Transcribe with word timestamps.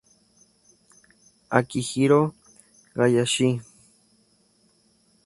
Akihiro 1.57 2.21
Hayashi 2.97 3.49